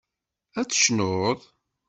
[0.59, 1.39] Ad tecnuḍ?